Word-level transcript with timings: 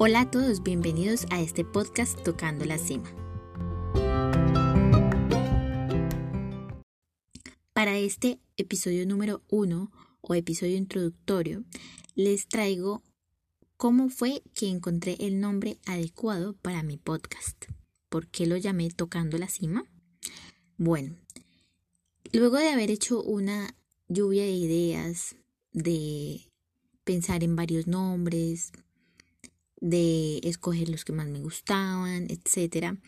Hola 0.00 0.20
a 0.20 0.30
todos, 0.30 0.62
bienvenidos 0.62 1.26
a 1.30 1.40
este 1.40 1.64
podcast 1.64 2.22
Tocando 2.22 2.64
la 2.64 2.78
Cima. 2.78 3.10
Para 7.72 7.98
este 7.98 8.38
episodio 8.56 9.04
número 9.08 9.42
uno 9.48 9.90
o 10.20 10.36
episodio 10.36 10.76
introductorio, 10.76 11.64
les 12.14 12.46
traigo 12.46 13.02
cómo 13.76 14.08
fue 14.08 14.44
que 14.54 14.68
encontré 14.68 15.16
el 15.18 15.40
nombre 15.40 15.78
adecuado 15.84 16.54
para 16.54 16.84
mi 16.84 16.96
podcast. 16.96 17.64
¿Por 18.08 18.28
qué 18.28 18.46
lo 18.46 18.56
llamé 18.56 18.90
Tocando 18.90 19.36
la 19.36 19.48
Cima? 19.48 19.82
Bueno, 20.76 21.16
luego 22.32 22.58
de 22.58 22.68
haber 22.68 22.92
hecho 22.92 23.20
una 23.20 23.74
lluvia 24.06 24.44
de 24.44 24.52
ideas, 24.52 25.34
de 25.72 26.52
pensar 27.02 27.42
en 27.42 27.56
varios 27.56 27.88
nombres, 27.88 28.70
de 29.80 30.38
escoger 30.42 30.88
los 30.88 31.04
que 31.04 31.12
más 31.12 31.28
me 31.28 31.40
gustaban, 31.40 32.28
etcétera. 32.30 32.98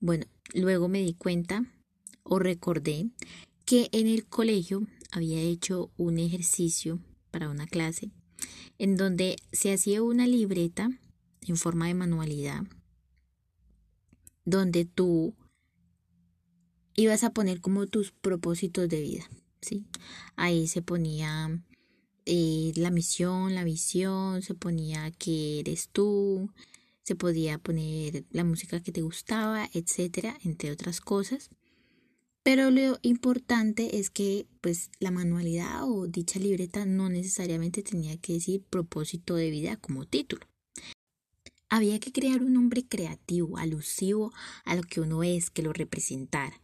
Bueno, 0.00 0.26
luego 0.54 0.88
me 0.88 1.02
di 1.02 1.14
cuenta 1.14 1.64
o 2.22 2.38
recordé 2.38 3.10
que 3.64 3.88
en 3.92 4.06
el 4.06 4.26
colegio 4.26 4.86
había 5.12 5.40
hecho 5.40 5.90
un 5.96 6.18
ejercicio 6.18 7.00
para 7.30 7.50
una 7.50 7.66
clase 7.66 8.10
en 8.78 8.96
donde 8.96 9.36
se 9.52 9.72
hacía 9.72 10.02
una 10.02 10.26
libreta 10.26 10.90
en 11.46 11.56
forma 11.56 11.86
de 11.86 11.94
manualidad 11.94 12.64
donde 14.44 14.84
tú 14.84 15.34
ibas 16.94 17.24
a 17.24 17.30
poner 17.30 17.60
como 17.60 17.86
tus 17.86 18.12
propósitos 18.12 18.88
de 18.88 19.00
vida, 19.00 19.30
¿sí? 19.60 19.86
Ahí 20.36 20.66
se 20.66 20.82
ponía 20.82 21.62
eh, 22.32 22.70
la 22.76 22.92
misión, 22.92 23.56
la 23.56 23.64
visión, 23.64 24.42
se 24.42 24.54
ponía 24.54 25.10
que 25.10 25.58
eres 25.58 25.88
tú, 25.88 26.48
se 27.02 27.16
podía 27.16 27.58
poner 27.58 28.24
la 28.30 28.44
música 28.44 28.80
que 28.80 28.92
te 28.92 29.02
gustaba, 29.02 29.68
etcétera, 29.74 30.38
entre 30.44 30.70
otras 30.70 31.00
cosas. 31.00 31.50
Pero 32.44 32.70
lo 32.70 33.00
importante 33.02 33.98
es 33.98 34.10
que 34.10 34.46
pues 34.60 34.92
la 35.00 35.10
manualidad 35.10 35.90
o 35.90 36.06
dicha 36.06 36.38
libreta 36.38 36.86
no 36.86 37.08
necesariamente 37.08 37.82
tenía 37.82 38.16
que 38.16 38.34
decir 38.34 38.62
propósito 38.62 39.34
de 39.34 39.50
vida 39.50 39.76
como 39.76 40.06
título. 40.06 40.46
Había 41.68 41.98
que 41.98 42.12
crear 42.12 42.42
un 42.42 42.52
nombre 42.52 42.86
creativo, 42.86 43.58
alusivo 43.58 44.32
a 44.64 44.76
lo 44.76 44.82
que 44.82 45.00
uno 45.00 45.24
es, 45.24 45.50
que 45.50 45.62
lo 45.62 45.72
representara. 45.72 46.62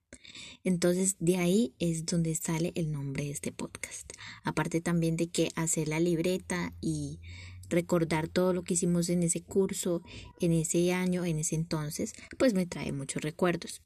Entonces 0.64 1.16
de 1.18 1.36
ahí 1.36 1.74
es 1.78 2.06
donde 2.06 2.34
sale 2.34 2.72
el 2.74 2.92
nombre 2.92 3.24
de 3.24 3.30
este 3.30 3.52
podcast. 3.52 4.12
Aparte 4.44 4.80
también 4.80 5.16
de 5.16 5.28
que 5.28 5.50
hacer 5.54 5.88
la 5.88 6.00
libreta 6.00 6.72
y 6.80 7.20
recordar 7.68 8.28
todo 8.28 8.52
lo 8.52 8.62
que 8.62 8.74
hicimos 8.74 9.08
en 9.08 9.22
ese 9.22 9.42
curso, 9.42 10.02
en 10.40 10.52
ese 10.52 10.92
año, 10.92 11.24
en 11.24 11.38
ese 11.38 11.54
entonces, 11.54 12.12
pues 12.38 12.54
me 12.54 12.66
trae 12.66 12.92
muchos 12.92 13.22
recuerdos. 13.22 13.82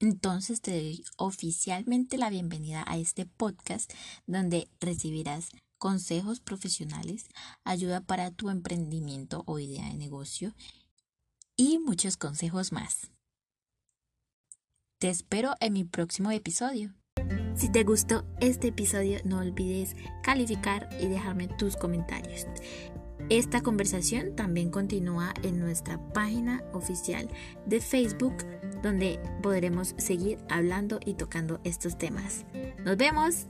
Entonces 0.00 0.60
te 0.60 0.72
doy 0.72 1.04
oficialmente 1.16 2.18
la 2.18 2.28
bienvenida 2.28 2.84
a 2.88 2.98
este 2.98 3.24
podcast 3.24 3.92
donde 4.26 4.68
recibirás 4.80 5.50
consejos 5.78 6.40
profesionales, 6.40 7.28
ayuda 7.62 8.00
para 8.00 8.32
tu 8.32 8.50
emprendimiento 8.50 9.44
o 9.46 9.60
idea 9.60 9.86
de 9.86 9.94
negocio 9.94 10.54
y 11.56 11.78
muchos 11.78 12.16
consejos 12.16 12.72
más. 12.72 13.12
Te 15.02 15.08
espero 15.08 15.54
en 15.58 15.72
mi 15.72 15.82
próximo 15.82 16.30
episodio. 16.30 16.94
Si 17.56 17.68
te 17.68 17.82
gustó 17.82 18.24
este 18.40 18.68
episodio, 18.68 19.18
no 19.24 19.38
olvides 19.38 19.96
calificar 20.22 20.88
y 21.00 21.08
dejarme 21.08 21.48
tus 21.48 21.76
comentarios. 21.76 22.46
Esta 23.28 23.62
conversación 23.62 24.36
también 24.36 24.70
continúa 24.70 25.34
en 25.42 25.58
nuestra 25.58 25.98
página 26.12 26.62
oficial 26.72 27.28
de 27.66 27.80
Facebook, 27.80 28.46
donde 28.80 29.18
podremos 29.42 29.96
seguir 29.98 30.38
hablando 30.48 31.00
y 31.04 31.14
tocando 31.14 31.60
estos 31.64 31.98
temas. 31.98 32.46
Nos 32.84 32.96
vemos. 32.96 33.48